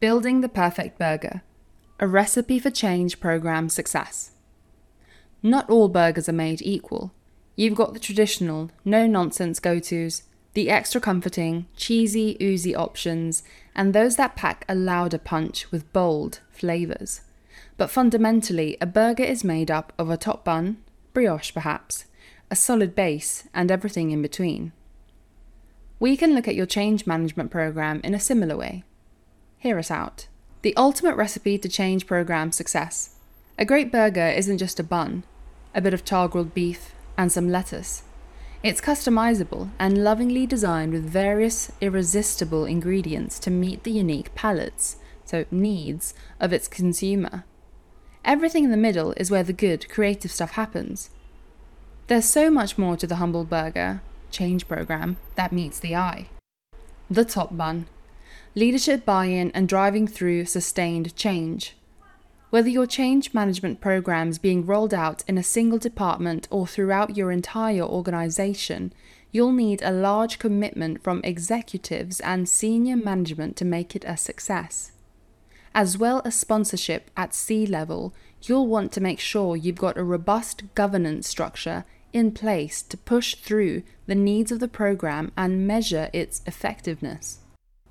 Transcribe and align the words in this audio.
Building 0.00 0.42
the 0.42 0.48
Perfect 0.48 0.96
Burger 0.96 1.42
A 1.98 2.06
Recipe 2.06 2.60
for 2.60 2.70
Change 2.70 3.18
Program 3.18 3.68
Success. 3.68 4.30
Not 5.42 5.68
all 5.68 5.88
burgers 5.88 6.28
are 6.28 6.32
made 6.32 6.62
equal. 6.62 7.12
You've 7.56 7.74
got 7.74 7.94
the 7.94 7.98
traditional, 7.98 8.70
no 8.84 9.08
nonsense 9.08 9.58
go 9.58 9.80
tos, 9.80 10.22
the 10.54 10.70
extra 10.70 11.00
comforting, 11.00 11.66
cheesy, 11.76 12.36
oozy 12.40 12.76
options, 12.76 13.42
and 13.74 13.92
those 13.92 14.14
that 14.14 14.36
pack 14.36 14.64
a 14.68 14.76
louder 14.76 15.18
punch 15.18 15.68
with 15.72 15.92
bold 15.92 16.42
flavours. 16.48 17.22
But 17.76 17.90
fundamentally, 17.90 18.76
a 18.80 18.86
burger 18.86 19.24
is 19.24 19.42
made 19.42 19.68
up 19.68 19.92
of 19.98 20.10
a 20.10 20.16
top 20.16 20.44
bun, 20.44 20.76
brioche 21.12 21.52
perhaps, 21.52 22.04
a 22.52 22.54
solid 22.54 22.94
base, 22.94 23.48
and 23.52 23.68
everything 23.68 24.12
in 24.12 24.22
between. 24.22 24.70
We 25.98 26.16
can 26.16 26.36
look 26.36 26.46
at 26.46 26.54
your 26.54 26.66
change 26.66 27.04
management 27.04 27.50
program 27.50 28.00
in 28.04 28.14
a 28.14 28.20
similar 28.20 28.56
way. 28.56 28.84
Hear 29.60 29.78
us 29.78 29.90
out. 29.90 30.28
The 30.62 30.76
ultimate 30.76 31.16
recipe 31.16 31.58
to 31.58 31.68
change 31.68 32.06
program 32.06 32.52
success. 32.52 33.16
A 33.58 33.64
great 33.64 33.90
burger 33.90 34.28
isn't 34.28 34.58
just 34.58 34.78
a 34.78 34.84
bun, 34.84 35.24
a 35.74 35.80
bit 35.80 35.92
of 35.92 36.04
char 36.04 36.28
grilled 36.28 36.54
beef, 36.54 36.94
and 37.16 37.32
some 37.32 37.48
lettuce. 37.48 38.04
It's 38.62 38.80
customizable 38.80 39.70
and 39.76 40.04
lovingly 40.04 40.46
designed 40.46 40.92
with 40.92 41.10
various 41.10 41.72
irresistible 41.80 42.66
ingredients 42.66 43.40
to 43.40 43.50
meet 43.50 43.82
the 43.82 43.90
unique 43.90 44.32
palates, 44.36 44.96
so 45.24 45.44
needs, 45.50 46.14
of 46.38 46.52
its 46.52 46.68
consumer. 46.68 47.44
Everything 48.24 48.62
in 48.62 48.70
the 48.70 48.76
middle 48.76 49.12
is 49.16 49.30
where 49.30 49.42
the 49.42 49.52
good, 49.52 49.88
creative 49.88 50.30
stuff 50.30 50.52
happens. 50.52 51.10
There's 52.06 52.26
so 52.26 52.48
much 52.48 52.78
more 52.78 52.96
to 52.96 53.08
the 53.08 53.16
humble 53.16 53.44
burger 53.44 54.02
change 54.30 54.68
program 54.68 55.16
that 55.34 55.52
meets 55.52 55.80
the 55.80 55.96
eye. 55.96 56.28
The 57.10 57.24
top 57.24 57.56
bun 57.56 57.86
leadership 58.54 59.04
buy 59.04 59.26
in 59.26 59.50
and 59.52 59.68
driving 59.68 60.06
through 60.06 60.44
sustained 60.44 61.14
change. 61.16 61.76
Whether 62.50 62.70
your 62.70 62.86
change 62.86 63.34
management 63.34 63.80
program 63.80 64.30
is 64.30 64.38
being 64.38 64.64
rolled 64.64 64.94
out 64.94 65.22
in 65.28 65.36
a 65.36 65.42
single 65.42 65.78
department 65.78 66.48
or 66.50 66.66
throughout 66.66 67.16
your 67.16 67.30
entire 67.30 67.82
organization, 67.82 68.92
you'll 69.30 69.52
need 69.52 69.82
a 69.82 69.90
large 69.90 70.38
commitment 70.38 71.02
from 71.02 71.20
executives 71.24 72.20
and 72.20 72.48
senior 72.48 72.96
management 72.96 73.56
to 73.56 73.64
make 73.66 73.94
it 73.94 74.04
a 74.06 74.16
success. 74.16 74.92
As 75.74 75.98
well 75.98 76.22
as 76.24 76.34
sponsorship 76.34 77.10
at 77.16 77.34
C 77.34 77.66
level, 77.66 78.14
you'll 78.42 78.66
want 78.66 78.92
to 78.92 79.00
make 79.02 79.20
sure 79.20 79.54
you've 79.54 79.76
got 79.76 79.98
a 79.98 80.04
robust 80.04 80.62
governance 80.74 81.28
structure 81.28 81.84
in 82.14 82.32
place 82.32 82.80
to 82.80 82.96
push 82.96 83.34
through 83.34 83.82
the 84.06 84.14
needs 84.14 84.50
of 84.50 84.60
the 84.60 84.68
program 84.68 85.32
and 85.36 85.66
measure 85.66 86.08
its 86.14 86.40
effectiveness. 86.46 87.40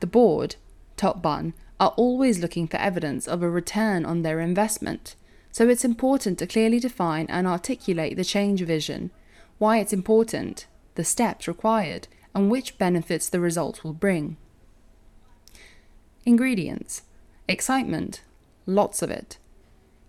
The 0.00 0.06
board, 0.06 0.56
top 0.96 1.22
bun, 1.22 1.54
are 1.80 1.94
always 1.96 2.38
looking 2.38 2.66
for 2.66 2.76
evidence 2.76 3.26
of 3.26 3.42
a 3.42 3.50
return 3.50 4.04
on 4.04 4.22
their 4.22 4.40
investment, 4.40 5.14
so 5.50 5.68
it's 5.68 5.84
important 5.84 6.38
to 6.38 6.46
clearly 6.46 6.80
define 6.80 7.26
and 7.28 7.46
articulate 7.46 8.16
the 8.16 8.24
change 8.24 8.62
vision, 8.62 9.10
why 9.58 9.78
it's 9.78 9.92
important, 9.92 10.66
the 10.94 11.04
steps 11.04 11.48
required, 11.48 12.08
and 12.34 12.50
which 12.50 12.78
benefits 12.78 13.28
the 13.28 13.40
result 13.40 13.82
will 13.82 13.92
bring. 13.92 14.36
Ingredients 16.24 17.02
Excitement, 17.48 18.22
lots 18.66 19.00
of 19.00 19.10
it. 19.10 19.38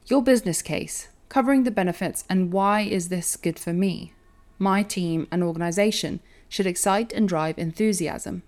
Your 0.07 0.21
business 0.21 0.61
case, 0.61 1.07
covering 1.29 1.63
the 1.63 1.71
benefits 1.71 2.25
and 2.29 2.51
why 2.51 2.81
is 2.81 3.09
this 3.09 3.37
good 3.37 3.57
for 3.57 3.71
me, 3.71 4.13
my 4.57 4.83
team, 4.83 5.27
and 5.31 5.41
organization, 5.41 6.19
should 6.49 6.65
excite 6.65 7.13
and 7.13 7.29
drive 7.29 7.57
enthusiasm. 7.57 8.43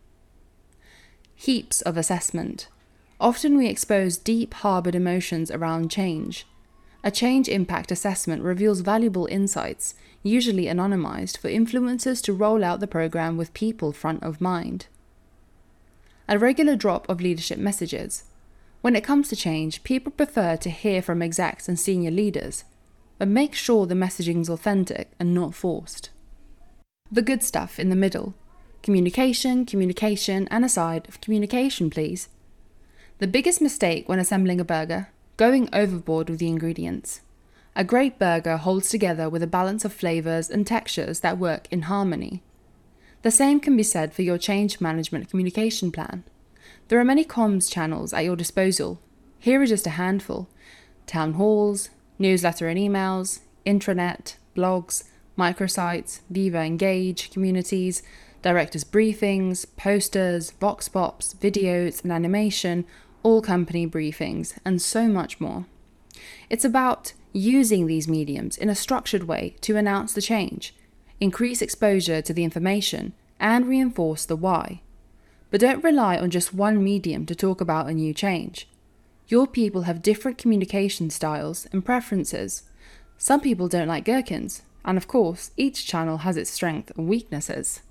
Heaps 1.41 1.81
of 1.81 1.97
assessment. 1.97 2.67
Often 3.19 3.57
we 3.57 3.67
expose 3.67 4.15
deep 4.15 4.53
harbored 4.53 4.93
emotions 4.93 5.49
around 5.49 5.89
change. 5.89 6.45
A 7.03 7.09
change 7.09 7.49
impact 7.49 7.91
assessment 7.91 8.43
reveals 8.43 8.81
valuable 8.81 9.25
insights, 9.25 9.95
usually 10.21 10.65
anonymized, 10.65 11.39
for 11.39 11.49
influencers 11.49 12.21
to 12.25 12.33
roll 12.33 12.63
out 12.63 12.79
the 12.79 12.85
program 12.85 13.37
with 13.37 13.55
people 13.55 13.91
front 13.91 14.21
of 14.21 14.39
mind. 14.39 14.85
A 16.29 16.37
regular 16.37 16.75
drop 16.75 17.09
of 17.09 17.21
leadership 17.21 17.57
messages. 17.57 18.25
When 18.81 18.95
it 18.95 19.03
comes 19.03 19.27
to 19.29 19.35
change, 19.35 19.83
people 19.83 20.11
prefer 20.11 20.57
to 20.57 20.69
hear 20.69 21.01
from 21.01 21.23
execs 21.23 21.67
and 21.67 21.79
senior 21.79 22.11
leaders, 22.11 22.65
but 23.17 23.27
make 23.27 23.55
sure 23.55 23.87
the 23.87 23.95
messaging 23.95 24.41
is 24.41 24.49
authentic 24.49 25.09
and 25.19 25.33
not 25.33 25.55
forced. 25.55 26.11
The 27.11 27.23
good 27.23 27.41
stuff 27.41 27.79
in 27.79 27.89
the 27.89 27.95
middle 27.95 28.35
communication, 28.83 29.65
communication, 29.65 30.47
and 30.49 30.65
a 30.65 30.69
side 30.69 31.07
of 31.07 31.21
communication, 31.21 31.89
please. 31.89 32.29
The 33.19 33.27
biggest 33.27 33.61
mistake 33.61 34.09
when 34.09 34.19
assembling 34.19 34.59
a 34.59 34.65
burger 34.65 35.09
going 35.37 35.69
overboard 35.73 36.29
with 36.29 36.39
the 36.39 36.47
ingredients. 36.47 37.21
A 37.75 37.83
great 37.83 38.19
burger 38.19 38.57
holds 38.57 38.89
together 38.89 39.29
with 39.29 39.41
a 39.41 39.47
balance 39.47 39.85
of 39.85 39.93
flavours 39.93 40.49
and 40.49 40.67
textures 40.67 41.21
that 41.21 41.37
work 41.37 41.67
in 41.71 41.83
harmony. 41.83 42.43
The 43.21 43.31
same 43.31 43.59
can 43.59 43.77
be 43.77 43.83
said 43.83 44.13
for 44.13 44.23
your 44.23 44.37
change 44.37 44.81
management 44.81 45.29
communication 45.29 45.91
plan. 45.91 46.23
There 46.87 46.99
are 46.99 47.05
many 47.05 47.23
comms 47.23 47.71
channels 47.71 48.13
at 48.13 48.25
your 48.25 48.35
disposal. 48.35 48.99
Here 49.39 49.61
are 49.61 49.65
just 49.65 49.87
a 49.87 49.91
handful 49.91 50.49
town 51.07 51.33
halls, 51.33 51.89
newsletter 52.19 52.67
and 52.67 52.79
emails, 52.79 53.39
intranet, 53.65 54.35
blogs, 54.55 55.05
microsites, 55.37 56.21
Viva 56.29 56.59
Engage 56.59 57.31
communities, 57.31 58.03
directors' 58.41 58.83
briefings, 58.83 59.65
posters, 59.77 60.51
vox 60.51 60.87
pops, 60.89 61.33
videos, 61.33 62.03
and 62.03 62.11
animation, 62.11 62.85
all 63.23 63.41
company 63.41 63.87
briefings, 63.87 64.57
and 64.65 64.81
so 64.81 65.07
much 65.07 65.39
more. 65.39 65.65
It's 66.49 66.65
about 66.65 67.13
using 67.33 67.87
these 67.87 68.07
mediums 68.07 68.57
in 68.57 68.69
a 68.69 68.75
structured 68.75 69.23
way 69.23 69.55
to 69.61 69.77
announce 69.77 70.13
the 70.13 70.21
change, 70.21 70.75
increase 71.19 71.61
exposure 71.61 72.21
to 72.21 72.33
the 72.33 72.43
information, 72.43 73.13
and 73.39 73.67
reinforce 73.67 74.25
the 74.25 74.35
why. 74.35 74.81
But 75.49 75.61
don't 75.61 75.83
rely 75.83 76.17
on 76.17 76.29
just 76.29 76.53
one 76.53 76.83
medium 76.83 77.25
to 77.25 77.35
talk 77.35 77.61
about 77.61 77.87
a 77.87 77.93
new 77.93 78.13
change. 78.13 78.67
Your 79.27 79.47
people 79.47 79.83
have 79.83 80.01
different 80.01 80.37
communication 80.37 81.09
styles 81.09 81.67
and 81.71 81.85
preferences. 81.85 82.63
Some 83.17 83.39
people 83.39 83.67
don't 83.67 83.87
like 83.87 84.05
gherkins, 84.05 84.63
and 84.83 84.97
of 84.97 85.07
course, 85.07 85.51
each 85.57 85.85
channel 85.85 86.19
has 86.19 86.37
its 86.37 86.49
strengths 86.49 86.91
and 86.97 87.07
weaknesses. 87.07 87.81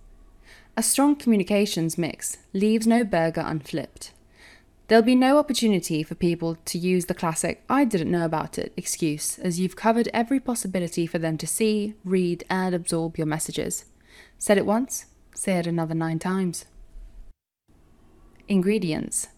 A 0.81 0.83
strong 0.83 1.15
communications 1.15 1.99
mix 1.99 2.39
leaves 2.55 2.87
no 2.87 3.05
burger 3.05 3.43
unflipped. 3.43 4.15
There'll 4.89 5.05
be 5.05 5.15
no 5.15 5.37
opportunity 5.37 6.03
for 6.03 6.15
people 6.15 6.57
to 6.65 6.79
use 6.79 7.05
the 7.05 7.13
classic 7.13 7.63
I 7.69 7.85
didn't 7.85 8.11
know 8.11 8.25
about 8.25 8.57
it 8.57 8.73
excuse, 8.79 9.39
as 9.41 9.61
you've 9.61 9.77
covered 9.77 10.09
every 10.15 10.41
possibility 10.41 11.07
for 11.07 11.19
them 11.19 11.37
to 11.37 11.47
see, 11.47 11.97
read, 12.03 12.45
and 12.49 12.75
absorb 12.75 13.19
your 13.19 13.27
messages. 13.27 13.85
Said 14.39 14.57
it 14.57 14.65
once, 14.65 15.05
say 15.35 15.59
it 15.59 15.67
another 15.67 15.95
nine 15.95 16.19
times. 16.19 16.65
Ingredients 18.49 19.29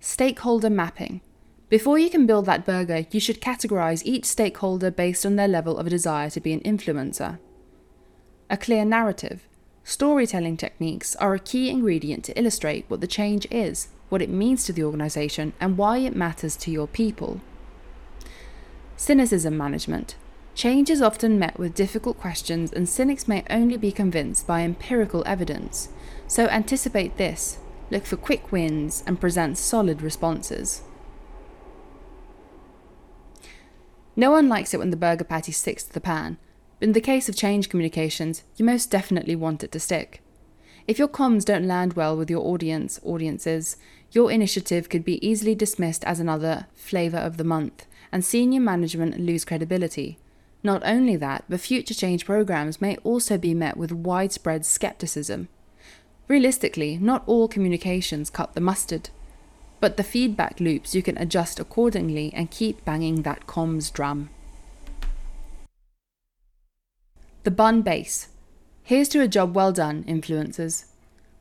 Stakeholder 0.00 0.68
mapping. 0.68 1.20
Before 1.68 1.96
you 1.96 2.10
can 2.10 2.26
build 2.26 2.46
that 2.46 2.66
burger, 2.66 3.06
you 3.12 3.20
should 3.20 3.40
categorize 3.40 4.02
each 4.04 4.24
stakeholder 4.24 4.90
based 4.90 5.24
on 5.24 5.36
their 5.36 5.46
level 5.46 5.78
of 5.78 5.88
desire 5.88 6.30
to 6.30 6.40
be 6.40 6.52
an 6.52 6.60
influencer. 6.62 7.38
A 8.50 8.56
clear 8.56 8.84
narrative. 8.84 9.47
Storytelling 9.88 10.58
techniques 10.58 11.16
are 11.16 11.32
a 11.32 11.38
key 11.38 11.70
ingredient 11.70 12.22
to 12.22 12.38
illustrate 12.38 12.84
what 12.88 13.00
the 13.00 13.06
change 13.06 13.46
is, 13.50 13.88
what 14.10 14.20
it 14.20 14.28
means 14.28 14.64
to 14.64 14.72
the 14.74 14.84
organization, 14.84 15.54
and 15.58 15.78
why 15.78 15.96
it 15.96 16.14
matters 16.14 16.56
to 16.58 16.70
your 16.70 16.86
people. 16.86 17.40
Cynicism 18.98 19.56
management. 19.56 20.14
Change 20.54 20.90
is 20.90 21.00
often 21.00 21.38
met 21.38 21.58
with 21.58 21.74
difficult 21.74 22.20
questions, 22.20 22.70
and 22.70 22.86
cynics 22.86 23.26
may 23.26 23.42
only 23.48 23.78
be 23.78 23.90
convinced 23.90 24.46
by 24.46 24.60
empirical 24.60 25.22
evidence. 25.24 25.88
So 26.26 26.48
anticipate 26.48 27.16
this 27.16 27.58
look 27.90 28.04
for 28.04 28.18
quick 28.18 28.52
wins, 28.52 29.02
and 29.06 29.18
present 29.18 29.56
solid 29.56 30.02
responses. 30.02 30.82
No 34.14 34.30
one 34.32 34.50
likes 34.50 34.74
it 34.74 34.78
when 34.80 34.90
the 34.90 34.98
burger 34.98 35.24
patty 35.24 35.52
sticks 35.52 35.84
to 35.84 35.94
the 35.94 36.00
pan, 36.02 36.36
in 36.80 36.92
the 36.92 37.00
case 37.00 37.28
of 37.28 37.36
change 37.36 37.68
communications, 37.68 38.44
you 38.56 38.64
most 38.64 38.90
definitely 38.90 39.34
want 39.34 39.64
it 39.64 39.72
to 39.72 39.80
stick. 39.80 40.22
If 40.86 40.98
your 40.98 41.08
comms 41.08 41.44
don't 41.44 41.66
land 41.66 41.94
well 41.94 42.16
with 42.16 42.30
your 42.30 42.46
audience 42.46 43.00
audiences, 43.04 43.76
your 44.12 44.30
initiative 44.30 44.88
could 44.88 45.04
be 45.04 45.26
easily 45.26 45.54
dismissed 45.54 46.04
as 46.04 46.18
another 46.18 46.66
flavour 46.74 47.18
of 47.18 47.36
the 47.36 47.44
month, 47.44 47.86
and 48.10 48.24
senior 48.24 48.60
management 48.60 49.18
lose 49.18 49.44
credibility. 49.44 50.18
Not 50.62 50.82
only 50.84 51.16
that, 51.16 51.44
but 51.48 51.60
future 51.60 51.94
change 51.94 52.24
programs 52.24 52.80
may 52.80 52.96
also 52.98 53.36
be 53.36 53.54
met 53.54 53.76
with 53.76 53.92
widespread 53.92 54.64
skepticism. 54.64 55.48
Realistically, 56.26 56.96
not 56.96 57.22
all 57.26 57.48
communications 57.48 58.30
cut 58.30 58.54
the 58.54 58.60
mustard, 58.60 59.10
but 59.80 59.96
the 59.96 60.02
feedback 60.02 60.58
loops 60.58 60.94
you 60.94 61.02
can 61.02 61.18
adjust 61.18 61.60
accordingly 61.60 62.32
and 62.34 62.50
keep 62.50 62.84
banging 62.84 63.22
that 63.22 63.46
comms 63.46 63.92
drum. 63.92 64.30
The 67.48 67.54
bun 67.54 67.80
base. 67.80 68.28
Here's 68.82 69.08
to 69.08 69.22
a 69.22 69.26
job 69.26 69.56
well 69.56 69.72
done, 69.72 70.04
influencers. 70.04 70.84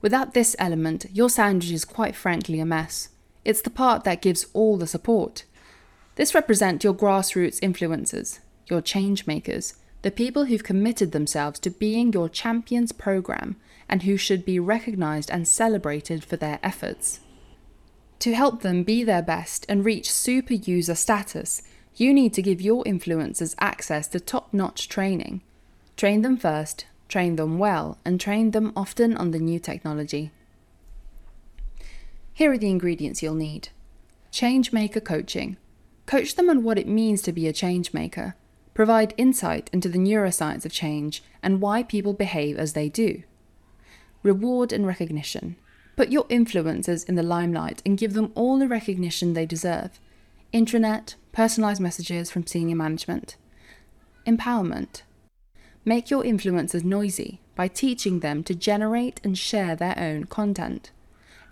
Without 0.01 0.33
this 0.33 0.55
element, 0.57 1.05
your 1.11 1.29
sandwich 1.29 1.69
is 1.69 1.83
quite 1.83 2.15
frankly 2.15 2.61
a 2.61 2.65
mess. 2.65 3.09
It's 3.43 3.61
the 3.61 3.69
part 3.69 4.05
that 4.05 4.21
gives 4.21 4.45
all 4.53 4.77
the 4.77 4.87
support. 4.87 5.43
This 6.15 6.33
represents 6.33 6.85
your 6.85 6.93
grassroots 6.93 7.59
influencers, 7.59 8.39
your 8.67 8.79
change 8.79 9.27
makers, 9.27 9.73
the 10.01 10.09
people 10.09 10.45
who've 10.45 10.63
committed 10.63 11.11
themselves 11.11 11.59
to 11.59 11.69
being 11.69 12.13
your 12.13 12.29
champions 12.29 12.93
program 12.93 13.57
and 13.89 14.03
who 14.03 14.15
should 14.15 14.45
be 14.45 14.61
recognized 14.61 15.29
and 15.29 15.45
celebrated 15.45 16.23
for 16.23 16.37
their 16.37 16.57
efforts. 16.63 17.19
To 18.19 18.33
help 18.33 18.61
them 18.61 18.83
be 18.83 19.03
their 19.03 19.21
best 19.21 19.65
and 19.67 19.83
reach 19.83 20.09
super 20.09 20.53
user 20.53 20.95
status, 20.95 21.63
you 21.95 22.13
need 22.13 22.33
to 22.35 22.41
give 22.41 22.61
your 22.61 22.85
influencers 22.85 23.55
access 23.59 24.07
to 24.07 24.21
top 24.21 24.53
notch 24.53 24.87
training. 24.87 25.41
Train 25.97 26.21
them 26.21 26.37
first, 26.37 26.85
train 27.09 27.35
them 27.35 27.57
well, 27.57 27.97
and 28.05 28.21
train 28.21 28.51
them 28.51 28.71
often 28.75 29.17
on 29.17 29.31
the 29.31 29.39
new 29.39 29.59
technology. 29.59 30.31
Here 32.33 32.51
are 32.51 32.57
the 32.57 32.69
ingredients 32.69 33.23
you'll 33.23 33.33
need 33.33 33.69
Changemaker 34.31 35.03
coaching. 35.03 35.57
Coach 36.05 36.35
them 36.35 36.51
on 36.51 36.63
what 36.63 36.77
it 36.77 36.87
means 36.87 37.23
to 37.23 37.33
be 37.33 37.47
a 37.47 37.53
changemaker. 37.53 38.35
Provide 38.75 39.15
insight 39.17 39.71
into 39.73 39.89
the 39.89 39.97
neuroscience 39.97 40.63
of 40.63 40.71
change 40.71 41.23
and 41.41 41.59
why 41.61 41.81
people 41.81 42.13
behave 42.13 42.59
as 42.59 42.73
they 42.73 42.89
do. 42.89 43.23
Reward 44.21 44.71
and 44.71 44.85
recognition. 44.85 45.55
Put 45.95 46.11
your 46.11 46.25
influencers 46.25 47.09
in 47.09 47.15
the 47.15 47.23
limelight 47.23 47.81
and 47.83 47.97
give 47.97 48.13
them 48.13 48.31
all 48.35 48.59
the 48.59 48.67
recognition 48.67 49.33
they 49.33 49.47
deserve. 49.47 49.99
Intranet, 50.53 51.15
personalized 51.31 51.81
messages 51.81 52.29
from 52.29 52.45
senior 52.45 52.75
management. 52.75 53.35
Empowerment. 54.27 55.01
Make 55.87 56.09
your 56.09 56.23
influencers 56.23 56.83
noisy 56.83 57.39
by 57.55 57.69
teaching 57.69 58.19
them 58.19 58.43
to 58.43 58.53
generate 58.53 59.21
and 59.23 59.37
share 59.37 59.73
their 59.73 59.97
own 59.97 60.25
content. 60.25 60.91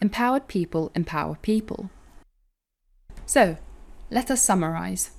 Empowered 0.01 0.49
people 0.49 0.91
empower 0.93 1.35
people. 1.41 1.89
So, 3.25 3.55
let 4.11 4.29
us 4.29 4.43
summarize. 4.43 5.11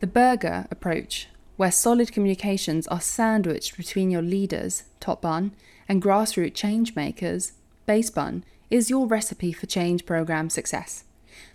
The 0.00 0.06
burger 0.06 0.66
approach, 0.70 1.28
where 1.56 1.72
solid 1.72 2.12
communications 2.12 2.86
are 2.88 3.00
sandwiched 3.00 3.78
between 3.78 4.10
your 4.10 4.20
leaders, 4.20 4.82
top 5.00 5.22
bun, 5.22 5.52
and 5.88 6.02
grassroots 6.02 6.52
change 6.52 6.94
makers, 6.94 7.52
base 7.86 8.10
bun, 8.10 8.44
is 8.68 8.90
your 8.90 9.06
recipe 9.06 9.54
for 9.54 9.64
change 9.64 10.04
program 10.04 10.50
success. 10.50 11.04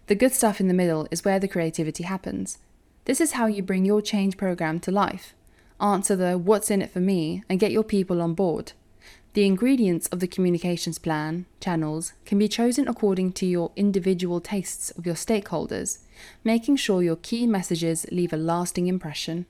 The 0.07 0.15
good 0.15 0.33
stuff 0.33 0.59
in 0.59 0.67
the 0.67 0.73
middle 0.73 1.07
is 1.11 1.23
where 1.23 1.39
the 1.39 1.47
creativity 1.47 2.05
happens. 2.05 2.57
This 3.05 3.21
is 3.21 3.33
how 3.33 3.45
you 3.45 3.61
bring 3.61 3.85
your 3.85 4.01
change 4.01 4.35
program 4.35 4.79
to 4.79 4.89
life. 4.89 5.35
Answer 5.79 6.15
the 6.15 6.37
what's 6.37 6.71
in 6.71 6.81
it 6.81 6.91
for 6.91 6.99
me 6.99 7.43
and 7.47 7.59
get 7.59 7.71
your 7.71 7.83
people 7.83 8.21
on 8.21 8.33
board. 8.33 8.73
The 9.33 9.45
ingredients 9.45 10.07
of 10.07 10.19
the 10.19 10.27
communications 10.27 10.97
plan, 10.97 11.45
channels, 11.59 12.13
can 12.25 12.39
be 12.39 12.47
chosen 12.47 12.87
according 12.87 13.33
to 13.33 13.45
your 13.45 13.71
individual 13.75 14.41
tastes 14.41 14.89
of 14.91 15.05
your 15.05 15.13
stakeholders, 15.13 15.99
making 16.43 16.77
sure 16.77 17.03
your 17.03 17.17
key 17.17 17.45
messages 17.45 18.07
leave 18.11 18.33
a 18.33 18.37
lasting 18.37 18.87
impression. 18.87 19.45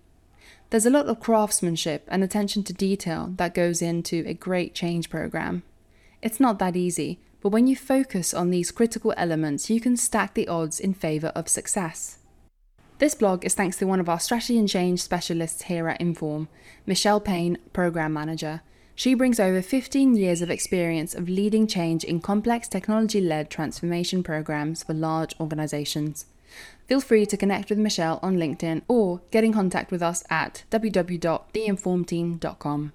There's 0.69 0.85
a 0.85 0.89
lot 0.89 1.05
of 1.05 1.21
craftsmanship 1.21 2.03
and 2.09 2.21
attention 2.21 2.63
to 2.63 2.73
detail 2.73 3.31
that 3.37 3.53
goes 3.53 3.81
into 3.81 4.25
a 4.27 4.33
great 4.33 4.75
change 4.75 5.09
program. 5.09 5.63
It's 6.21 6.41
not 6.41 6.59
that 6.59 6.75
easy, 6.75 7.19
but 7.41 7.49
when 7.49 7.67
you 7.67 7.77
focus 7.77 8.33
on 8.33 8.49
these 8.49 8.71
critical 8.71 9.13
elements, 9.15 9.69
you 9.69 9.79
can 9.79 9.95
stack 9.95 10.33
the 10.33 10.49
odds 10.49 10.81
in 10.81 10.93
favour 10.93 11.27
of 11.27 11.47
success. 11.47 12.16
This 12.99 13.13
blog 13.13 13.45
is 13.45 13.53
thanks 13.53 13.77
to 13.77 13.85
one 13.85 13.99
of 13.99 14.09
our 14.09 14.19
strategy 14.19 14.57
and 14.57 14.67
change 14.67 15.01
specialists 15.01 15.61
here 15.63 15.87
at 15.87 16.01
Inform, 16.01 16.47
Michelle 16.87 17.19
Payne, 17.19 17.59
Program 17.71 18.11
Manager. 18.11 18.61
She 18.95 19.13
brings 19.13 19.39
over 19.39 19.61
15 19.61 20.15
years 20.15 20.41
of 20.41 20.49
experience 20.49 21.13
of 21.13 21.29
leading 21.29 21.67
change 21.67 22.03
in 22.03 22.21
complex 22.21 22.67
technology 22.67 23.21
led 23.21 23.51
transformation 23.51 24.23
programs 24.23 24.81
for 24.81 24.95
large 24.95 25.39
organizations. 25.39 26.25
Feel 26.87 26.99
free 26.99 27.27
to 27.27 27.37
connect 27.37 27.69
with 27.69 27.77
Michelle 27.77 28.19
on 28.23 28.37
LinkedIn 28.37 28.81
or 28.87 29.21
get 29.29 29.43
in 29.43 29.53
contact 29.53 29.91
with 29.91 30.01
us 30.01 30.23
at 30.31 30.63
www.theinformteam.com. 30.71 32.93